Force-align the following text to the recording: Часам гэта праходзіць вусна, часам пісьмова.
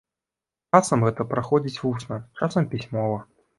Часам 0.77 1.03
гэта 1.09 1.27
праходзіць 1.35 1.81
вусна, 1.85 2.19
часам 2.43 2.63
пісьмова. 2.75 3.25